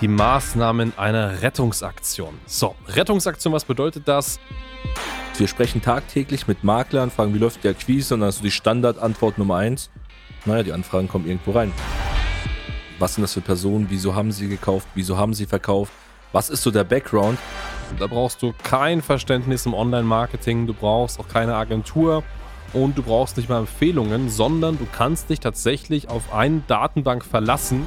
die 0.00 0.08
Maßnahmen 0.08 0.94
einer 0.96 1.42
Rettungsaktion. 1.42 2.38
So, 2.46 2.74
Rettungsaktion, 2.88 3.52
was 3.52 3.64
bedeutet 3.64 4.08
das? 4.08 4.40
Wir 5.36 5.46
sprechen 5.46 5.82
tagtäglich 5.82 6.48
mit 6.48 6.64
Maklern, 6.64 7.10
fragen, 7.10 7.34
wie 7.34 7.38
läuft 7.38 7.64
der 7.64 7.72
Akquise 7.72 8.14
und 8.14 8.20
dann 8.20 8.28
hast 8.28 8.40
du 8.40 8.44
die 8.44 8.50
Standardantwort 8.50 9.36
Nummer 9.38 9.56
eins. 9.56 9.90
Naja, 10.46 10.62
die 10.62 10.72
Anfragen 10.72 11.08
kommen 11.08 11.26
irgendwo 11.26 11.52
rein. 11.52 11.72
Was 12.98 13.14
sind 13.14 13.22
das 13.22 13.34
für 13.34 13.40
Personen? 13.40 13.86
Wieso 13.90 14.14
haben 14.14 14.32
sie 14.32 14.48
gekauft? 14.48 14.88
Wieso 14.94 15.18
haben 15.18 15.34
sie 15.34 15.46
verkauft? 15.46 15.92
Was 16.32 16.48
ist 16.48 16.62
so 16.62 16.70
der 16.70 16.84
Background? 16.84 17.38
Da 17.98 18.06
brauchst 18.06 18.40
du 18.42 18.54
kein 18.62 19.02
Verständnis 19.02 19.66
im 19.66 19.74
Online-Marketing, 19.74 20.66
du 20.66 20.74
brauchst 20.74 21.18
auch 21.18 21.28
keine 21.28 21.56
Agentur 21.56 22.22
und 22.72 22.96
du 22.96 23.02
brauchst 23.02 23.36
nicht 23.36 23.48
mal 23.48 23.58
Empfehlungen, 23.58 24.30
sondern 24.30 24.78
du 24.78 24.86
kannst 24.90 25.28
dich 25.28 25.40
tatsächlich 25.40 26.08
auf 26.08 26.32
eine 26.32 26.62
Datenbank 26.68 27.24
verlassen. 27.24 27.86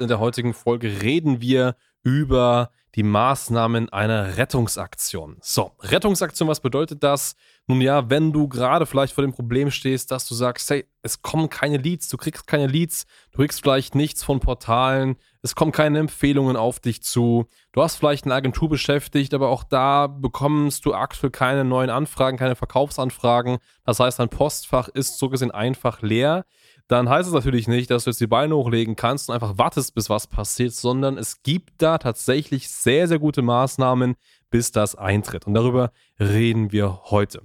In 0.00 0.08
der 0.08 0.18
heutigen 0.18 0.54
Folge 0.54 1.02
reden 1.02 1.40
wir 1.40 1.76
über 2.02 2.70
die 2.96 3.04
Maßnahmen 3.04 3.88
einer 3.90 4.36
Rettungsaktion. 4.36 5.36
So, 5.40 5.72
Rettungsaktion, 5.80 6.48
was 6.48 6.60
bedeutet 6.60 7.02
das? 7.02 7.36
Nun 7.66 7.80
ja, 7.80 8.10
wenn 8.10 8.32
du 8.32 8.48
gerade 8.48 8.86
vielleicht 8.86 9.14
vor 9.14 9.22
dem 9.22 9.32
Problem 9.32 9.70
stehst, 9.70 10.10
dass 10.10 10.28
du 10.28 10.34
sagst, 10.34 10.68
hey, 10.70 10.84
es 11.02 11.22
kommen 11.22 11.48
keine 11.48 11.76
Leads, 11.76 12.08
du 12.08 12.16
kriegst 12.16 12.46
keine 12.46 12.66
Leads, 12.66 13.06
du 13.32 13.38
kriegst 13.38 13.60
vielleicht 13.60 13.94
nichts 13.94 14.22
von 14.22 14.40
Portalen, 14.40 15.16
es 15.42 15.54
kommen 15.54 15.72
keine 15.72 15.98
Empfehlungen 15.98 16.56
auf 16.56 16.78
dich 16.80 17.02
zu, 17.02 17.48
du 17.72 17.82
hast 17.82 17.96
vielleicht 17.96 18.24
eine 18.24 18.34
Agentur 18.34 18.68
beschäftigt, 18.68 19.32
aber 19.32 19.48
auch 19.48 19.64
da 19.64 20.06
bekommst 20.08 20.84
du 20.84 20.94
aktuell 20.94 21.30
keine 21.30 21.64
neuen 21.64 21.90
Anfragen, 21.90 22.36
keine 22.36 22.56
Verkaufsanfragen. 22.56 23.58
Das 23.84 24.00
heißt, 24.00 24.18
dein 24.18 24.28
Postfach 24.28 24.88
ist 24.88 25.18
so 25.18 25.28
gesehen 25.28 25.50
einfach 25.52 26.02
leer 26.02 26.44
dann 26.88 27.08
heißt 27.08 27.28
es 27.28 27.34
natürlich 27.34 27.66
nicht, 27.66 27.90
dass 27.90 28.04
du 28.04 28.10
jetzt 28.10 28.20
die 28.20 28.26
Beine 28.26 28.56
hochlegen 28.56 28.96
kannst 28.96 29.28
und 29.28 29.34
einfach 29.34 29.56
wartest, 29.56 29.94
bis 29.94 30.10
was 30.10 30.26
passiert, 30.26 30.72
sondern 30.74 31.16
es 31.16 31.42
gibt 31.42 31.74
da 31.78 31.98
tatsächlich 31.98 32.68
sehr, 32.68 33.08
sehr 33.08 33.18
gute 33.18 33.42
Maßnahmen, 33.42 34.16
bis 34.50 34.70
das 34.70 34.94
eintritt. 34.94 35.46
Und 35.46 35.54
darüber 35.54 35.92
reden 36.20 36.72
wir 36.72 37.00
heute. 37.04 37.42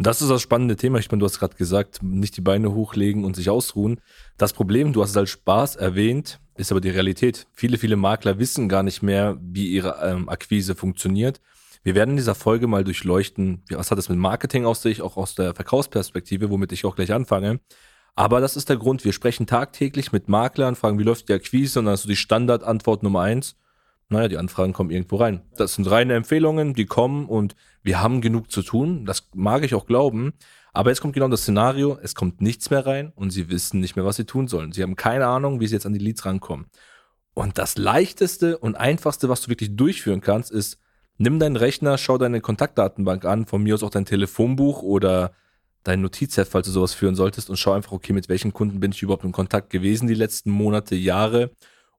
Das 0.00 0.22
ist 0.22 0.30
das 0.30 0.40
spannende 0.40 0.76
Thema. 0.76 0.98
Ich 0.98 1.10
meine, 1.10 1.18
du 1.20 1.26
hast 1.26 1.40
gerade 1.40 1.56
gesagt, 1.56 2.02
nicht 2.04 2.36
die 2.36 2.40
Beine 2.40 2.72
hochlegen 2.72 3.24
und 3.24 3.34
sich 3.34 3.50
ausruhen. 3.50 4.00
Das 4.36 4.52
Problem, 4.52 4.92
du 4.92 5.02
hast 5.02 5.10
es 5.10 5.16
als 5.16 5.30
Spaß 5.30 5.74
erwähnt, 5.76 6.40
ist 6.56 6.70
aber 6.70 6.80
die 6.80 6.90
Realität. 6.90 7.48
Viele, 7.52 7.78
viele 7.78 7.96
Makler 7.96 8.38
wissen 8.38 8.68
gar 8.68 8.84
nicht 8.84 9.02
mehr, 9.02 9.36
wie 9.40 9.66
ihre 9.66 9.98
ähm, 10.02 10.28
Akquise 10.28 10.76
funktioniert. 10.76 11.40
Wir 11.82 11.96
werden 11.96 12.10
in 12.10 12.16
dieser 12.16 12.36
Folge 12.36 12.68
mal 12.68 12.84
durchleuchten, 12.84 13.64
was 13.70 13.90
hat 13.90 13.98
es 13.98 14.08
mit 14.08 14.18
Marketing 14.18 14.66
aus 14.66 14.82
sich, 14.82 15.02
auch 15.02 15.16
aus 15.16 15.34
der 15.34 15.54
Verkaufsperspektive, 15.54 16.48
womit 16.48 16.70
ich 16.72 16.84
auch 16.84 16.94
gleich 16.94 17.12
anfange. 17.12 17.60
Aber 18.18 18.40
das 18.40 18.56
ist 18.56 18.68
der 18.68 18.78
Grund. 18.78 19.04
Wir 19.04 19.12
sprechen 19.12 19.46
tagtäglich 19.46 20.10
mit 20.10 20.28
Maklern, 20.28 20.74
fragen, 20.74 20.98
wie 20.98 21.04
läuft 21.04 21.28
die 21.28 21.34
Akquise 21.34 21.78
und 21.78 21.84
dann 21.84 21.92
hast 21.92 22.02
du 22.02 22.08
die 22.08 22.16
Standardantwort 22.16 23.04
Nummer 23.04 23.20
eins. 23.20 23.54
Naja, 24.08 24.26
die 24.26 24.38
Anfragen 24.38 24.72
kommen 24.72 24.90
irgendwo 24.90 25.18
rein. 25.18 25.42
Das 25.56 25.74
sind 25.74 25.88
reine 25.88 26.14
Empfehlungen, 26.14 26.74
die 26.74 26.86
kommen 26.86 27.26
und 27.26 27.54
wir 27.84 28.02
haben 28.02 28.20
genug 28.20 28.50
zu 28.50 28.62
tun. 28.62 29.06
Das 29.06 29.28
mag 29.34 29.62
ich 29.62 29.72
auch 29.72 29.86
glauben. 29.86 30.32
Aber 30.72 30.90
jetzt 30.90 31.00
kommt 31.00 31.14
genau 31.14 31.28
das 31.28 31.42
Szenario, 31.42 31.96
es 32.02 32.16
kommt 32.16 32.40
nichts 32.40 32.70
mehr 32.70 32.84
rein 32.84 33.12
und 33.14 33.30
sie 33.30 33.50
wissen 33.50 33.78
nicht 33.78 33.94
mehr, 33.94 34.04
was 34.04 34.16
sie 34.16 34.24
tun 34.24 34.48
sollen. 34.48 34.72
Sie 34.72 34.82
haben 34.82 34.96
keine 34.96 35.28
Ahnung, 35.28 35.60
wie 35.60 35.68
sie 35.68 35.74
jetzt 35.74 35.86
an 35.86 35.92
die 35.92 36.00
Leads 36.00 36.26
rankommen. 36.26 36.66
Und 37.34 37.56
das 37.56 37.78
leichteste 37.78 38.58
und 38.58 38.74
einfachste, 38.74 39.28
was 39.28 39.42
du 39.42 39.48
wirklich 39.48 39.76
durchführen 39.76 40.22
kannst, 40.22 40.50
ist, 40.50 40.80
nimm 41.18 41.38
deinen 41.38 41.54
Rechner, 41.54 41.98
schau 41.98 42.18
deine 42.18 42.40
Kontaktdatenbank 42.40 43.24
an, 43.24 43.46
von 43.46 43.62
mir 43.62 43.74
aus 43.74 43.84
auch 43.84 43.90
dein 43.90 44.06
Telefonbuch 44.06 44.82
oder 44.82 45.30
dein 45.84 46.00
Notizheft, 46.00 46.52
falls 46.52 46.66
du 46.66 46.72
sowas 46.72 46.94
führen 46.94 47.14
solltest 47.14 47.50
und 47.50 47.56
schau 47.56 47.72
einfach, 47.72 47.92
okay, 47.92 48.12
mit 48.12 48.28
welchen 48.28 48.52
Kunden 48.52 48.80
bin 48.80 48.92
ich 48.92 49.02
überhaupt 49.02 49.24
in 49.24 49.32
Kontakt 49.32 49.70
gewesen 49.70 50.08
die 50.08 50.14
letzten 50.14 50.50
Monate, 50.50 50.94
Jahre 50.94 51.50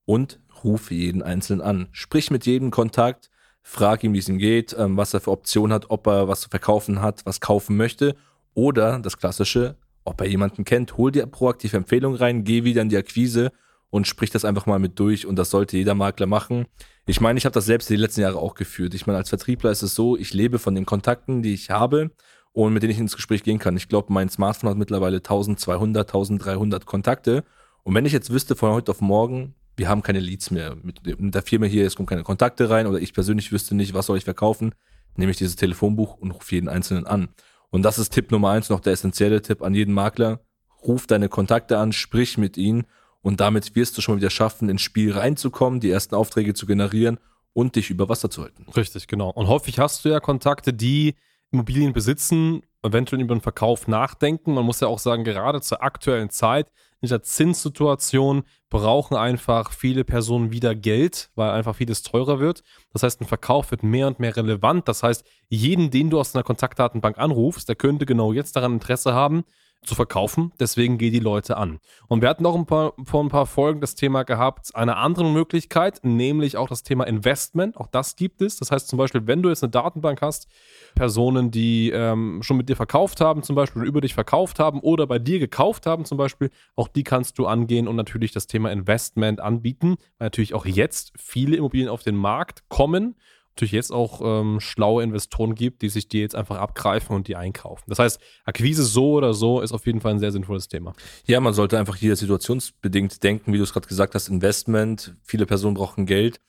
und 0.06 0.40
rufe 0.64 0.94
jeden 0.94 1.22
einzeln 1.22 1.62
an. 1.62 1.88
Sprich 1.92 2.32
mit 2.32 2.46
jedem 2.46 2.72
Kontakt, 2.72 3.30
frag 3.62 4.04
ihm, 4.04 4.14
wie 4.14 4.20
es 4.20 4.30
ihm 4.30 4.38
geht, 4.38 4.76
ähm, 4.78 4.98
was 4.98 5.14
er 5.14 5.22
für 5.22 5.32
Optionen 5.32 5.74
hat, 5.74 5.90
ob 5.90 6.08
er 6.08 6.28
was 6.28 6.42
zu 6.42 6.50
verkaufen 6.50 7.02
hat, 7.02 7.26
was 7.26 7.40
kaufen 7.40 7.78
möchte 7.78 8.16
oder 8.54 9.00
das 9.00 9.18
klassische, 9.18 9.76
ob 10.04 10.22
er 10.22 10.28
jemanden 10.28 10.66
kennt. 10.66 10.98
Hol 10.98 11.12
dir 11.12 11.26
proaktive 11.26 11.78
Empfehlungen 11.78 12.18
rein, 12.18 12.44
geh 12.44 12.64
wieder 12.64 12.82
in 12.82 12.90
die 12.90 12.98
Akquise 12.98 13.52
und 13.90 14.08
sprich 14.08 14.30
das 14.30 14.46
einfach 14.46 14.66
mal 14.66 14.80
mit 14.80 15.00
durch 15.00 15.26
und 15.26 15.36
das 15.36 15.50
sollte 15.50 15.78
jeder 15.78 15.96
Makler 15.96 16.26
machen. 16.26 16.66
Ich 17.06 17.22
meine, 17.22 17.38
ich 17.38 17.46
habe 17.46 17.54
das 17.54 17.66
selbst 17.66 17.90
die 17.90 17.96
letzten 17.96 18.22
Jahre 18.22 18.40
auch 18.40 18.54
geführt. 18.54 18.94
Ich 18.94 19.08
meine, 19.08 19.18
als 19.18 19.30
Vertriebler 19.30 19.72
ist 19.72 19.82
es 19.82 19.96
so, 19.96 20.16
ich 20.16 20.34
lebe 20.34 20.60
von 20.60 20.76
den 20.76 20.86
Kontakten, 20.86 21.42
die 21.42 21.54
ich 21.54 21.70
habe 21.70 22.12
und 22.54 22.74
mit 22.74 22.84
denen 22.84 22.92
ich 22.92 23.00
ins 23.00 23.16
Gespräch 23.16 23.44
gehen 23.44 23.60
kann. 23.60 23.78
Ich 23.78 23.88
glaube, 23.88 24.12
mein 24.12 24.30
Smartphone 24.30 24.70
hat 24.70 24.78
mittlerweile 24.78 25.18
1200, 25.18 26.08
1300 26.08 26.86
Kontakte. 26.86 27.44
Und 27.84 27.96
wenn 27.96 28.06
ich 28.06 28.14
jetzt 28.14 28.32
wüsste 28.32 28.56
von 28.56 28.72
heute 28.72 28.92
auf 28.92 29.02
morgen, 29.02 29.56
wir 29.78 29.88
haben 29.88 30.04
keine 30.04 30.20
Leads 30.20 30.52
mehr 30.52 30.76
mit, 30.82 31.00
der 31.06 31.42
Firma 31.42 31.66
hier, 31.66 31.86
es 31.86 31.96
kommen 31.96 32.08
keine 32.08 32.24
Kontakte 32.24 32.70
rein 32.70 32.88
oder 32.88 33.00
ich 33.00 33.14
persönlich 33.14 33.52
wüsste 33.52 33.76
nicht, 33.76 33.94
was 33.94 34.08
soll 34.08 34.18
ich 34.18 34.26
verkaufen, 34.26 34.74
nehme 35.16 35.32
ich 35.32 35.38
dieses 35.38 35.56
Telefonbuch 35.56 36.18
und 36.18 36.32
rufe 36.32 36.54
jeden 36.56 36.68
Einzelnen 36.68 37.08
an. 37.08 37.30
Und 37.70 37.84
das 37.84 37.98
ist 37.98 38.10
Tipp 38.10 38.32
Nummer 38.32 38.50
eins, 38.50 38.70
noch 38.70 38.80
der 38.80 38.94
essentielle 38.94 39.42
Tipp 39.42 39.62
an 39.62 39.74
jeden 39.74 39.94
Makler. 39.94 40.42
Ruf 40.86 41.08
deine 41.08 41.30
Kontakte 41.30 41.78
an, 41.78 41.92
sprich 41.92 42.38
mit 42.38 42.58
ihnen 42.58 42.86
und 43.22 43.40
damit 43.40 43.76
wirst 43.76 43.98
du 43.98 44.02
schon 44.02 44.16
mal 44.16 44.22
wieder 44.22 44.30
schaffen, 44.30 44.70
ins 44.70 44.82
Spiel 44.82 45.12
reinzukommen, 45.12 45.80
die 45.80 45.92
ersten 45.92 46.16
Aufträge 46.16 46.54
zu 46.54 46.66
generieren 46.66 47.20
und 47.54 47.76
dich 47.76 47.90
über 47.90 48.10
Wasser 48.10 48.30
zu 48.30 48.44
halten. 48.44 48.66
Richtig, 48.76 49.08
genau. 49.08 49.30
Und 49.32 49.48
häufig 49.48 49.80
hast 49.80 50.06
du 50.06 50.10
ja 50.10 50.20
Kontakte, 50.20 50.74
die 50.74 51.16
Immobilien 51.52 51.94
besitzen, 51.94 52.62
eventuell 52.84 53.22
über 53.22 53.36
den 53.36 53.42
Verkauf 53.42 53.88
nachdenken. 53.88 54.54
Man 54.54 54.66
muss 54.66 54.80
ja 54.80 54.88
auch 54.88 55.00
sagen, 55.00 55.24
gerade 55.24 55.62
zur 55.62 55.84
aktuellen 55.84 56.30
Zeit, 56.30 56.68
in 57.02 57.08
dieser 57.08 57.24
Zinssituation, 57.24 58.44
brauchen 58.70 59.16
einfach 59.16 59.72
viele 59.72 60.04
Personen 60.04 60.52
wieder 60.52 60.76
Geld, 60.76 61.32
weil 61.36 61.52
einfach 61.52 61.76
vieles 61.76 62.04
teurer 62.04 62.40
wird. 62.40 62.64
Das 62.92 63.04
heißt, 63.04 63.22
ein 63.22 63.28
Verkauf 63.28 63.72
wird 63.72 63.84
mehr 63.84 64.08
und 64.08 64.20
mehr 64.20 64.36
relevant. 64.36 64.88
Das 64.88 65.02
heißt, 65.02 65.26
jeden, 65.48 65.92
den 65.92 66.10
du 66.10 66.20
aus 66.20 66.36
einer 66.36 66.44
Kontaktdatenbank 66.44 67.18
anrufst, 67.18 67.68
der 67.68 67.76
könnte 67.76 68.06
genau 68.06 68.34
jetzt 68.34 68.56
daran 68.56 68.74
Interesse 68.74 69.14
haben, 69.14 69.44
zu 69.84 69.96
verkaufen. 69.96 70.52
Deswegen 70.60 70.98
gehen 70.98 71.14
die 71.14 71.20
Leute 71.20 71.58
an. 71.58 71.80
Und 72.08 72.22
wir 72.22 72.30
hatten 72.30 72.46
auch 72.46 72.56
ein 72.56 72.66
paar, 72.66 72.94
vor 73.06 73.24
ein 73.24 73.30
paar 73.30 73.46
Folgen 73.46 73.82
das 73.82 73.96
Thema 73.96 74.24
gehabt, 74.24 74.76
eine 74.76 74.98
andere 74.98 75.30
Möglichkeit, 75.30 76.02
nämlich 76.04 76.58
auch 76.58 76.68
das 76.68 76.84
Thema 76.84 77.06
Investment. 77.06 77.78
Auch 77.78 77.88
das 77.88 78.16
gibt 78.16 78.42
es. 78.42 78.58
Das 78.58 78.72
heißt 78.72 78.88
zum 78.88 78.98
Beispiel, 78.98 79.26
wenn 79.26 79.42
du 79.42 79.50
jetzt 79.50 79.64
eine 79.64 79.72
Datenbank 79.72 80.22
hast, 80.22 80.48
Personen, 80.96 81.52
die 81.52 81.92
ähm, 81.92 82.42
schon 82.44 82.58
mit 82.58 82.68
dir 82.68 82.76
verkauft 82.76 83.22
haben, 83.22 83.42
zum 83.42 83.56
Beispiel, 83.56 83.84
über 83.84 84.02
dich 84.02 84.14
verkauft 84.14 84.60
haben 84.60 84.82
oder 84.82 85.08
bei 85.08 85.20
dir 85.20 85.40
gekauft 85.40 85.86
haben, 85.86 86.06
zum 86.06 86.18
Beispiel, 86.18 86.50
auch 86.76 86.88
die 86.88 87.04
kannst 87.04 87.40
du 87.40 87.46
angehen 87.46 87.88
und 87.88 87.96
natürlich 87.96 88.32
das 88.32 88.48
Thema 88.48 88.72
Investment 88.72 89.40
anbieten, 89.40 89.96
weil 90.18 90.26
natürlich 90.26 90.54
auch 90.54 90.66
jetzt 90.66 91.14
viele 91.18 91.56
Immobilien 91.56 91.90
auf 91.90 92.04
den 92.04 92.16
Markt 92.16 92.68
kommen 92.70 93.16
natürlich 93.56 93.72
jetzt 93.72 93.92
auch 93.92 94.22
ähm, 94.24 94.60
schlaue 94.60 95.04
Investoren 95.04 95.56
gibt, 95.56 95.82
die 95.82 95.90
sich 95.90 96.08
die 96.08 96.20
jetzt 96.20 96.36
einfach 96.36 96.58
abgreifen 96.58 97.16
und 97.16 97.28
die 97.28 97.36
einkaufen. 97.36 97.84
Das 97.88 98.00
heißt, 98.00 98.20
Akquise 98.46 98.84
so 98.84 99.14
oder 99.14 99.34
so 99.34 99.62
ist 99.62 99.74
auf 99.74 99.86
jeden 99.86 100.02
Fall 100.02 100.14
ein 100.14 100.20
sehr 100.20 100.32
sinnvolles 100.32 100.68
Thema. 100.68 100.94
Ja, 101.26 101.40
man 101.40 101.54
sollte 101.54 101.78
einfach 101.78 101.96
hier 101.96 102.16
situationsbedingt 102.16 103.22
denken, 103.24 103.52
wie 103.54 103.58
du 103.58 103.64
es 103.64 103.74
gerade 103.74 103.88
gesagt 103.88 104.16
hast, 104.16 104.30
Investment, 104.30 105.16
viele 105.24 105.46
Personen 105.46 105.76
brauchen 105.76 106.06
Geld. 106.06 106.40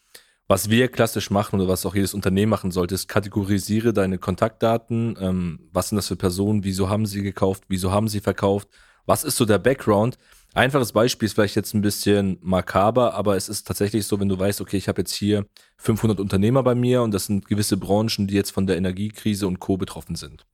Was 0.51 0.69
wir 0.69 0.89
klassisch 0.89 1.31
machen 1.31 1.61
oder 1.61 1.69
was 1.69 1.87
auch 1.87 1.95
jedes 1.95 2.13
Unternehmen 2.13 2.51
machen 2.51 2.73
sollte, 2.73 2.97
ist 2.97 3.07
kategorisiere 3.07 3.93
deine 3.93 4.19
Kontaktdaten. 4.19 5.17
Ähm, 5.21 5.69
was 5.73 5.91
sind 5.91 5.97
das 5.97 6.09
für 6.09 6.17
Personen? 6.17 6.65
Wieso 6.65 6.89
haben 6.89 7.07
sie 7.07 7.23
gekauft? 7.23 7.65
Wieso 7.69 7.93
haben 7.93 8.09
sie 8.09 8.19
verkauft? 8.19 8.69
Was 9.07 9.23
ist 9.23 9.37
so 9.37 9.45
der 9.45 9.59
Background? 9.59 10.19
Einfaches 10.53 10.91
Beispiel 10.91 11.27
ist 11.27 11.35
vielleicht 11.35 11.55
jetzt 11.55 11.75
ein 11.75 11.81
bisschen 11.81 12.39
makaber, 12.43 13.15
aber 13.15 13.37
es 13.37 13.49
ist 13.49 13.69
tatsächlich 13.69 14.05
so, 14.05 14.19
wenn 14.19 14.29
du 14.29 14.37
weißt, 14.37 14.61
okay, 14.61 14.77
ich 14.77 14.89
habe 14.89 15.01
jetzt 15.01 15.15
hier 15.15 15.47
500 15.77 16.19
Unternehmer 16.19 16.65
bei 16.65 16.75
mir 16.75 17.03
und 17.03 17.15
das 17.15 17.27
sind 17.27 17.47
gewisse 17.47 17.77
Branchen, 17.77 18.27
die 18.27 18.35
jetzt 18.35 18.51
von 18.51 18.67
der 18.67 18.77
Energiekrise 18.77 19.47
und 19.47 19.61
Co. 19.61 19.77
betroffen 19.77 20.17
sind. 20.17 20.47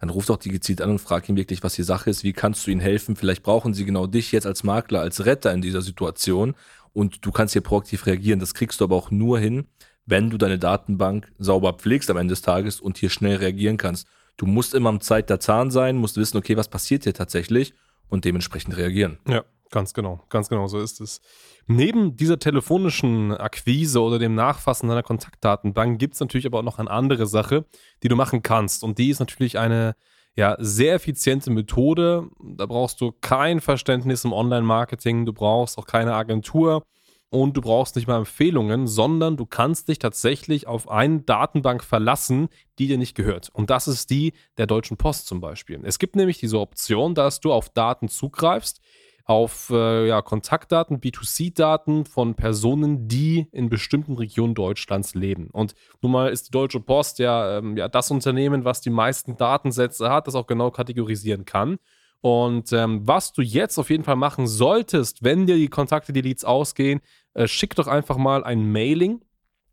Dann 0.00 0.08
ruf 0.08 0.24
doch 0.24 0.38
die 0.38 0.48
gezielt 0.48 0.80
an 0.80 0.88
und 0.88 1.00
frag 1.00 1.28
ihn 1.28 1.36
wirklich, 1.36 1.62
was 1.62 1.74
die 1.74 1.82
Sache 1.82 2.08
ist, 2.08 2.24
wie 2.24 2.32
kannst 2.32 2.66
du 2.66 2.70
ihnen 2.70 2.80
helfen? 2.80 3.14
Vielleicht 3.14 3.42
brauchen 3.42 3.74
sie 3.74 3.84
genau 3.84 4.06
dich 4.06 4.32
jetzt 4.32 4.46
als 4.46 4.64
Makler, 4.64 5.00
als 5.00 5.26
Retter 5.26 5.52
in 5.52 5.60
dieser 5.60 5.82
Situation 5.82 6.54
und 6.94 7.24
du 7.26 7.30
kannst 7.30 7.52
hier 7.52 7.62
proaktiv 7.62 8.06
reagieren. 8.06 8.40
Das 8.40 8.54
kriegst 8.54 8.80
du 8.80 8.84
aber 8.84 8.96
auch 8.96 9.10
nur 9.10 9.38
hin, 9.38 9.66
wenn 10.06 10.30
du 10.30 10.38
deine 10.38 10.58
Datenbank 10.58 11.30
sauber 11.38 11.74
pflegst 11.74 12.10
am 12.10 12.16
Ende 12.16 12.32
des 12.32 12.40
Tages 12.40 12.80
und 12.80 12.96
hier 12.96 13.10
schnell 13.10 13.36
reagieren 13.36 13.76
kannst. 13.76 14.06
Du 14.38 14.46
musst 14.46 14.72
immer 14.72 14.88
am 14.88 15.02
Zeit 15.02 15.28
der 15.28 15.40
Zahn 15.40 15.70
sein, 15.70 15.96
musst 15.96 16.16
wissen, 16.16 16.38
okay, 16.38 16.56
was 16.56 16.68
passiert 16.68 17.04
hier 17.04 17.12
tatsächlich 17.12 17.74
und 18.12 18.26
dementsprechend 18.26 18.76
reagieren. 18.76 19.18
Ja, 19.26 19.42
ganz 19.70 19.94
genau, 19.94 20.22
ganz 20.28 20.50
genau, 20.50 20.66
so 20.66 20.78
ist 20.78 21.00
es. 21.00 21.22
Neben 21.66 22.14
dieser 22.14 22.38
telefonischen 22.38 23.32
Akquise 23.32 24.02
oder 24.02 24.18
dem 24.18 24.34
Nachfassen 24.34 24.88
deiner 24.88 25.02
Kontaktdatenbank 25.02 25.98
gibt 25.98 26.14
es 26.14 26.20
natürlich 26.20 26.44
aber 26.44 26.58
auch 26.58 26.62
noch 26.62 26.78
eine 26.78 26.90
andere 26.90 27.26
Sache, 27.26 27.64
die 28.02 28.08
du 28.08 28.16
machen 28.16 28.42
kannst. 28.42 28.84
Und 28.84 28.98
die 28.98 29.08
ist 29.08 29.18
natürlich 29.18 29.58
eine 29.58 29.94
ja, 30.36 30.56
sehr 30.58 30.94
effiziente 30.94 31.50
Methode. 31.50 32.28
Da 32.38 32.66
brauchst 32.66 33.00
du 33.00 33.12
kein 33.12 33.62
Verständnis 33.62 34.26
im 34.26 34.34
Online-Marketing, 34.34 35.24
du 35.24 35.32
brauchst 35.32 35.78
auch 35.78 35.86
keine 35.86 36.14
Agentur 36.14 36.84
und 37.32 37.56
du 37.56 37.62
brauchst 37.62 37.96
nicht 37.96 38.06
mal 38.06 38.18
Empfehlungen, 38.18 38.86
sondern 38.86 39.38
du 39.38 39.46
kannst 39.46 39.88
dich 39.88 39.98
tatsächlich 39.98 40.66
auf 40.66 40.90
eine 40.90 41.22
Datenbank 41.22 41.82
verlassen, 41.82 42.50
die 42.78 42.88
dir 42.88 42.98
nicht 42.98 43.14
gehört. 43.14 43.48
Und 43.54 43.70
das 43.70 43.88
ist 43.88 44.10
die 44.10 44.34
der 44.58 44.66
Deutschen 44.66 44.98
Post 44.98 45.28
zum 45.28 45.40
Beispiel. 45.40 45.80
Es 45.82 45.98
gibt 45.98 46.14
nämlich 46.14 46.36
diese 46.36 46.60
Option, 46.60 47.14
dass 47.14 47.40
du 47.40 47.50
auf 47.50 47.70
Daten 47.70 48.08
zugreifst, 48.08 48.82
auf 49.24 49.70
äh, 49.70 50.08
ja, 50.08 50.20
Kontaktdaten, 50.20 51.00
B2C-Daten 51.00 52.04
von 52.04 52.34
Personen, 52.34 53.08
die 53.08 53.46
in 53.50 53.70
bestimmten 53.70 54.12
Regionen 54.12 54.54
Deutschlands 54.54 55.14
leben. 55.14 55.48
Und 55.52 55.74
nun 56.02 56.12
mal 56.12 56.30
ist 56.30 56.48
die 56.48 56.50
Deutsche 56.50 56.80
Post 56.80 57.18
ja, 57.18 57.56
ähm, 57.56 57.78
ja 57.78 57.88
das 57.88 58.10
Unternehmen, 58.10 58.66
was 58.66 58.82
die 58.82 58.90
meisten 58.90 59.38
Datensätze 59.38 60.10
hat, 60.10 60.26
das 60.26 60.34
auch 60.34 60.46
genau 60.46 60.70
kategorisieren 60.70 61.46
kann. 61.46 61.78
Und 62.22 62.72
ähm, 62.72 63.06
was 63.06 63.32
du 63.32 63.42
jetzt 63.42 63.78
auf 63.78 63.90
jeden 63.90 64.04
Fall 64.04 64.16
machen 64.16 64.46
solltest, 64.46 65.24
wenn 65.24 65.46
dir 65.46 65.56
die 65.56 65.68
Kontakte, 65.68 66.12
die 66.12 66.20
Leads 66.20 66.44
ausgehen, 66.44 67.00
äh, 67.34 67.48
schick 67.48 67.74
doch 67.74 67.88
einfach 67.88 68.16
mal 68.16 68.44
ein 68.44 68.70
Mailing, 68.70 69.24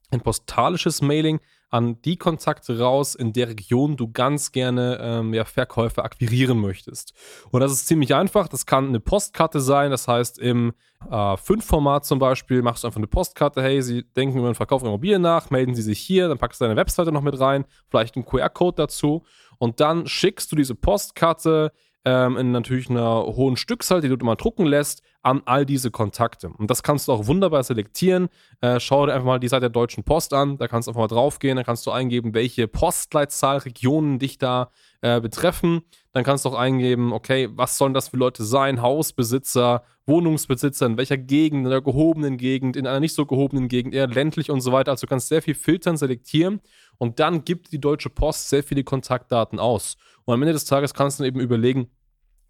ein 0.09 0.21
postalisches 0.21 1.01
Mailing 1.03 1.39
an 1.69 2.01
die 2.01 2.17
Kontakte 2.17 2.79
raus, 2.79 3.13
in 3.13 3.33
der 3.33 3.49
Region 3.49 3.95
du 3.95 4.11
ganz 4.11 4.51
gerne 4.51 4.97
ähm, 4.99 5.33
ja, 5.35 5.45
Verkäufe 5.45 6.03
akquirieren 6.03 6.59
möchtest. 6.59 7.13
Und 7.51 7.59
das 7.59 7.71
ist 7.71 7.87
ziemlich 7.87 8.15
einfach. 8.15 8.47
Das 8.47 8.65
kann 8.65 8.87
eine 8.87 8.99
Postkarte 8.99 9.59
sein. 9.59 9.91
Das 9.91 10.07
heißt, 10.07 10.39
im 10.39 10.73
äh, 11.05 11.13
5-Format 11.13 12.05
zum 12.05 12.17
Beispiel 12.17 12.63
machst 12.63 12.83
du 12.83 12.87
einfach 12.87 12.97
eine 12.97 13.05
Postkarte. 13.05 13.61
Hey, 13.61 13.83
Sie 13.83 14.03
denken 14.15 14.39
über 14.39 14.49
den 14.49 14.55
Verkauf 14.55 14.81
von 14.81 14.89
Immobilien 14.89 15.21
nach, 15.21 15.51
melden 15.51 15.75
Sie 15.75 15.83
sich 15.83 15.99
hier. 15.99 16.27
Dann 16.27 16.39
packst 16.39 16.59
du 16.59 16.65
deine 16.65 16.75
Webseite 16.75 17.11
noch 17.11 17.21
mit 17.21 17.39
rein, 17.39 17.65
vielleicht 17.89 18.15
einen 18.15 18.25
QR-Code 18.25 18.75
dazu. 18.77 19.23
Und 19.59 19.79
dann 19.79 20.07
schickst 20.07 20.51
du 20.51 20.55
diese 20.55 20.73
Postkarte 20.73 21.71
ähm, 22.05 22.37
in 22.37 22.51
natürlich 22.51 22.89
einer 22.89 23.25
hohen 23.25 23.57
Stückzahl, 23.57 24.01
die 24.01 24.09
du 24.09 24.25
mal 24.25 24.35
drucken 24.35 24.65
lässt, 24.65 25.01
an 25.21 25.41
all 25.45 25.65
diese 25.65 25.91
Kontakte. 25.91 26.49
Und 26.49 26.69
das 26.69 26.81
kannst 26.81 27.07
du 27.07 27.11
auch 27.11 27.27
wunderbar 27.27 27.63
selektieren. 27.63 28.29
Äh, 28.61 28.79
schau 28.79 29.05
dir 29.05 29.13
einfach 29.13 29.25
mal 29.25 29.39
die 29.39 29.49
Seite 29.49 29.61
der 29.61 29.69
Deutschen 29.69 30.03
Post 30.03 30.33
an, 30.33 30.57
da 30.57 30.67
kannst 30.67 30.87
du 30.87 30.91
einfach 30.91 31.01
mal 31.01 31.07
draufgehen, 31.07 31.57
dann 31.57 31.65
kannst 31.65 31.85
du 31.85 31.91
eingeben, 31.91 32.33
welche 32.33 32.67
Postleitzahlregionen 32.67 34.17
dich 34.17 34.37
da 34.37 34.71
äh, 35.01 35.19
betreffen. 35.19 35.81
Dann 36.13 36.23
kannst 36.23 36.45
du 36.45 36.49
auch 36.49 36.57
eingeben, 36.57 37.13
okay, 37.13 37.49
was 37.51 37.77
sollen 37.77 37.93
das 37.93 38.09
für 38.09 38.17
Leute 38.17 38.43
sein? 38.43 38.81
Hausbesitzer, 38.81 39.83
Wohnungsbesitzer, 40.05 40.85
in 40.85 40.97
welcher 40.97 41.17
Gegend, 41.17 41.61
in 41.61 41.67
einer 41.67 41.81
gehobenen 41.81 42.37
Gegend, 42.37 42.75
in 42.75 42.87
einer 42.87 42.99
nicht 42.99 43.13
so 43.13 43.25
gehobenen 43.25 43.67
Gegend, 43.67 43.93
eher 43.93 44.07
ländlich 44.07 44.49
und 44.49 44.61
so 44.61 44.71
weiter. 44.71 44.91
Also 44.91 45.05
du 45.05 45.09
kannst 45.09 45.27
sehr 45.27 45.41
viel 45.41 45.53
filtern, 45.53 45.97
selektieren 45.97 46.61
und 46.97 47.19
dann 47.19 47.45
gibt 47.45 47.71
die 47.71 47.79
Deutsche 47.79 48.09
Post 48.09 48.49
sehr 48.49 48.63
viele 48.63 48.83
Kontaktdaten 48.83 49.59
aus. 49.59 49.97
Und 50.29 50.35
am 50.35 50.43
Ende 50.43 50.53
des 50.53 50.65
Tages 50.65 50.93
kannst 50.93 51.19
du 51.19 51.23
eben 51.23 51.39
überlegen, 51.39 51.89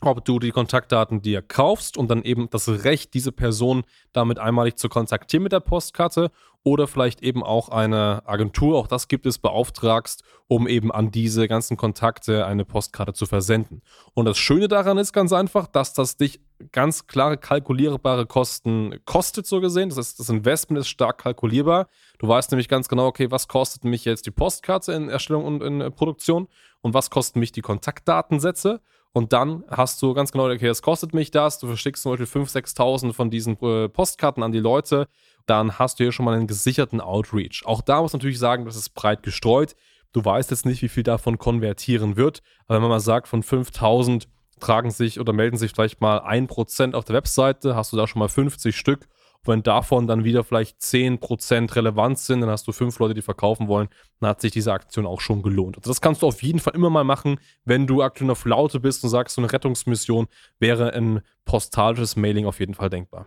ob 0.01 0.23
du 0.25 0.39
die 0.39 0.51
Kontaktdaten 0.51 1.21
dir 1.21 1.41
kaufst 1.41 1.97
und 1.97 2.09
dann 2.09 2.23
eben 2.23 2.49
das 2.49 2.69
Recht, 2.69 3.13
diese 3.13 3.31
Person 3.31 3.83
damit 4.13 4.39
einmalig 4.39 4.77
zu 4.77 4.89
kontaktieren 4.89 5.43
mit 5.43 5.51
der 5.51 5.59
Postkarte 5.59 6.31
oder 6.63 6.87
vielleicht 6.87 7.21
eben 7.21 7.43
auch 7.43 7.69
eine 7.69 8.21
Agentur, 8.25 8.77
auch 8.77 8.87
das 8.87 9.07
gibt 9.07 9.25
es, 9.25 9.37
beauftragst, 9.37 10.23
um 10.47 10.67
eben 10.67 10.91
an 10.91 11.09
diese 11.09 11.47
ganzen 11.47 11.77
Kontakte 11.77 12.45
eine 12.45 12.65
Postkarte 12.65 13.13
zu 13.13 13.25
versenden. 13.25 13.81
Und 14.13 14.25
das 14.25 14.37
Schöne 14.37 14.67
daran 14.67 14.97
ist 14.97 15.13
ganz 15.13 15.31
einfach, 15.31 15.67
dass 15.67 15.93
das 15.93 16.17
dich 16.17 16.41
ganz 16.73 17.07
klare 17.07 17.37
kalkulierbare 17.37 18.25
Kosten 18.25 18.99
kostet, 19.05 19.45
so 19.45 19.61
gesehen. 19.61 19.89
Das 19.89 19.97
heißt, 19.97 20.19
das 20.19 20.29
Investment 20.29 20.79
ist 20.79 20.89
stark 20.89 21.19
kalkulierbar. 21.19 21.87
Du 22.17 22.27
weißt 22.27 22.51
nämlich 22.51 22.67
ganz 22.67 22.89
genau, 22.89 23.07
okay, 23.07 23.31
was 23.31 23.47
kostet 23.47 23.85
mich 23.85 24.03
jetzt 24.03 24.25
die 24.25 24.31
Postkarte 24.31 24.91
in 24.91 25.07
Erstellung 25.07 25.45
und 25.45 25.63
in 25.63 25.91
Produktion 25.93 26.49
und 26.81 26.93
was 26.93 27.09
kosten 27.09 27.39
mich 27.39 27.53
die 27.53 27.61
Kontaktdatensätze. 27.61 28.81
Und 29.11 29.33
dann 29.33 29.63
hast 29.69 30.01
du 30.01 30.13
ganz 30.13 30.31
genau, 30.31 30.50
okay, 30.50 30.67
das 30.67 30.81
kostet 30.81 31.13
mich 31.13 31.31
das. 31.31 31.59
Du 31.59 31.67
verschickst 31.67 32.03
zum 32.03 32.11
Beispiel 32.11 32.41
5.000, 32.44 32.75
6.000 32.75 33.13
von 33.13 33.29
diesen 33.31 33.59
äh, 33.61 33.89
Postkarten 33.89 34.44
an 34.44 34.51
die 34.51 34.59
Leute. 34.59 35.07
Dann 35.47 35.79
hast 35.79 36.00
du 36.00 36.03
hier 36.03 36.11
schon 36.11 36.25
mal 36.25 36.35
einen 36.35 36.47
gesicherten 36.47 37.01
Outreach. 37.01 37.63
Auch 37.65 37.81
da 37.81 38.01
muss 38.01 38.13
man 38.13 38.19
natürlich 38.19 38.39
sagen, 38.39 38.65
das 38.65 38.75
ist 38.75 38.91
breit 38.91 39.23
gestreut. 39.23 39.75
Du 40.11 40.23
weißt 40.23 40.51
jetzt 40.51 40.65
nicht, 40.65 40.81
wie 40.81 40.89
viel 40.89 41.03
davon 41.03 41.38
konvertieren 41.38 42.17
wird. 42.17 42.41
Aber 42.67 42.75
wenn 42.75 42.83
man 42.83 42.91
mal 42.91 43.00
sagt, 43.00 43.27
von 43.27 43.44
5.000 43.44 44.27
tragen 44.59 44.91
sich 44.91 45.19
oder 45.19 45.33
melden 45.33 45.57
sich 45.57 45.71
vielleicht 45.71 46.01
mal 46.01 46.19
1% 46.19 46.94
auf 46.94 47.06
der 47.06 47.15
Webseite, 47.15 47.75
hast 47.75 47.91
du 47.91 47.97
da 47.97 48.06
schon 48.06 48.19
mal 48.19 48.27
50 48.27 48.75
Stück 48.75 49.07
wenn 49.45 49.63
davon 49.63 50.07
dann 50.07 50.24
wieder 50.24 50.44
vielleicht 50.44 50.80
10% 50.80 51.75
relevant 51.75 52.19
sind, 52.19 52.41
dann 52.41 52.50
hast 52.50 52.68
du 52.68 52.71
fünf 52.71 53.00
Leute, 53.00 53.13
die 53.13 53.21
verkaufen 53.21 53.68
wollen, 53.68 53.88
dann 54.19 54.31
hat 54.31 54.41
sich 54.41 54.51
diese 54.51 54.74
Aktion 54.74 55.06
auch 55.06 55.21
schon 55.21 55.41
gelohnt. 55.41 55.77
Also 55.77 55.89
das 55.89 56.01
kannst 56.01 56.21
du 56.21 56.27
auf 56.27 56.44
jeden 56.44 56.59
Fall 56.59 56.75
immer 56.75 56.89
mal 56.89 57.03
machen, 57.03 57.39
wenn 57.65 57.88
du 57.88 58.01
aktuell 58.01 58.30
auf 58.31 58.45
Laute 58.45 58.80
bist 58.80 59.03
und 59.03 59.09
sagst, 59.09 59.36
so 59.36 59.41
eine 59.41 59.51
Rettungsmission 59.51 60.27
wäre 60.59 60.94
ein 60.94 61.21
postalisches 61.45 62.15
Mailing 62.15 62.45
auf 62.45 62.59
jeden 62.59 62.74
Fall 62.74 62.89
denkbar. 62.89 63.25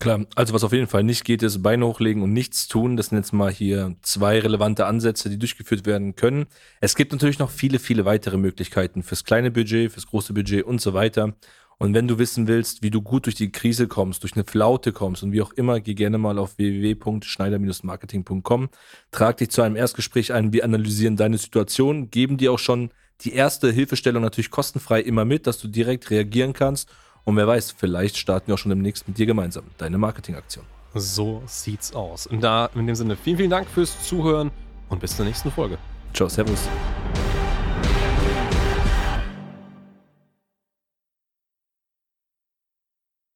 Klar, 0.00 0.26
also 0.34 0.52
was 0.52 0.64
auf 0.64 0.72
jeden 0.72 0.88
Fall 0.88 1.02
nicht 1.02 1.24
geht, 1.24 1.42
ist 1.42 1.62
Beine 1.62 1.86
hochlegen 1.86 2.22
und 2.22 2.32
nichts 2.32 2.66
tun. 2.66 2.96
Das 2.96 3.06
sind 3.06 3.18
jetzt 3.18 3.32
mal 3.32 3.50
hier 3.50 3.94
zwei 4.02 4.38
relevante 4.40 4.86
Ansätze, 4.86 5.30
die 5.30 5.38
durchgeführt 5.38 5.86
werden 5.86 6.14
können. 6.16 6.46
Es 6.80 6.96
gibt 6.96 7.12
natürlich 7.12 7.38
noch 7.38 7.50
viele, 7.50 7.78
viele 7.78 8.04
weitere 8.04 8.36
Möglichkeiten 8.36 9.02
fürs 9.02 9.24
kleine 9.24 9.50
Budget, 9.50 9.92
fürs 9.92 10.06
große 10.06 10.34
Budget 10.34 10.64
und 10.64 10.80
so 10.80 10.94
weiter. 10.94 11.34
Und 11.78 11.94
wenn 11.94 12.08
du 12.08 12.18
wissen 12.18 12.46
willst, 12.46 12.82
wie 12.82 12.90
du 12.90 13.00
gut 13.02 13.26
durch 13.26 13.34
die 13.34 13.52
Krise 13.52 13.88
kommst, 13.88 14.22
durch 14.22 14.34
eine 14.34 14.44
Flaute 14.44 14.92
kommst 14.92 15.22
und 15.22 15.32
wie 15.32 15.42
auch 15.42 15.52
immer, 15.52 15.80
geh 15.80 15.94
gerne 15.94 16.18
mal 16.18 16.38
auf 16.38 16.58
www.schneider-marketing.com, 16.58 18.68
trag 19.10 19.36
dich 19.38 19.50
zu 19.50 19.62
einem 19.62 19.76
Erstgespräch 19.76 20.32
ein, 20.32 20.52
wir 20.52 20.64
analysieren 20.64 21.16
deine 21.16 21.38
Situation, 21.38 22.10
geben 22.10 22.36
dir 22.36 22.52
auch 22.52 22.58
schon 22.58 22.90
die 23.22 23.32
erste 23.32 23.70
Hilfestellung 23.70 24.22
natürlich 24.22 24.50
kostenfrei 24.50 25.00
immer 25.00 25.24
mit, 25.24 25.46
dass 25.46 25.58
du 25.58 25.68
direkt 25.68 26.10
reagieren 26.10 26.52
kannst. 26.52 26.88
Und 27.24 27.36
wer 27.36 27.46
weiß, 27.46 27.74
vielleicht 27.76 28.18
starten 28.18 28.48
wir 28.48 28.54
auch 28.54 28.58
schon 28.58 28.70
demnächst 28.70 29.08
mit 29.08 29.18
dir 29.18 29.26
gemeinsam 29.26 29.64
deine 29.78 29.98
Marketingaktion. 29.98 30.64
So 30.94 31.42
sieht's 31.46 31.94
aus. 31.94 32.26
Und 32.26 32.42
da 32.42 32.70
in 32.74 32.86
dem 32.86 32.94
Sinne 32.94 33.16
vielen, 33.16 33.36
vielen 33.36 33.50
Dank 33.50 33.68
fürs 33.68 34.06
Zuhören 34.06 34.50
und 34.88 35.00
bis 35.00 35.16
zur 35.16 35.24
nächsten 35.24 35.50
Folge. 35.50 35.78
Ciao, 36.12 36.28
Servus. 36.28 36.68